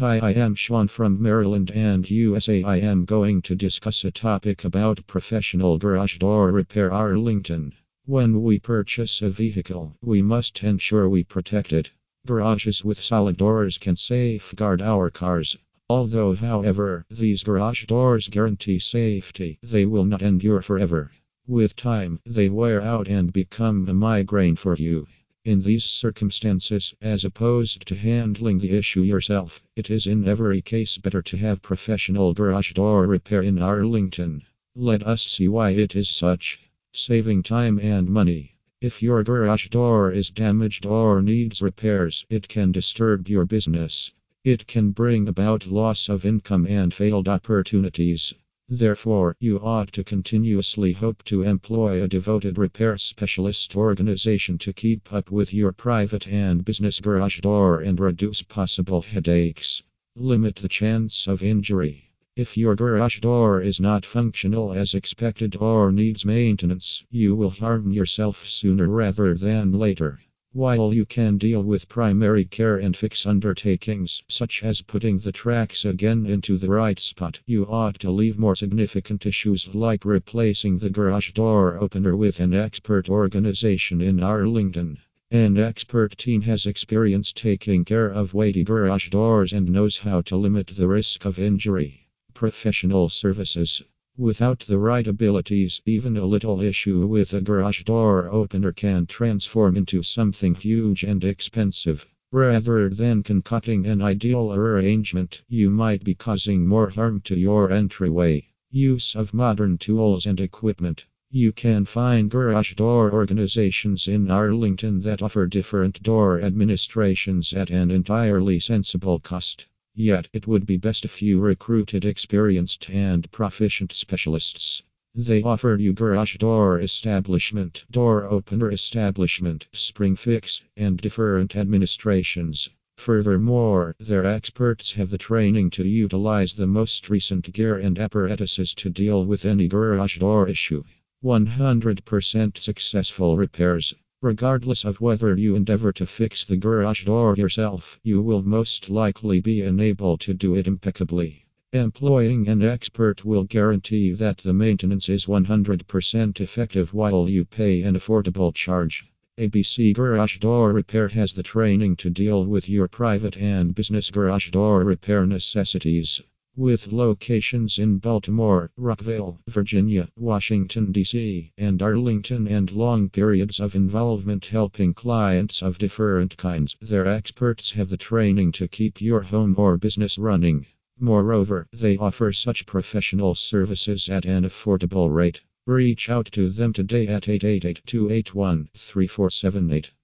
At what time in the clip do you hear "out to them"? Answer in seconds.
186.10-186.74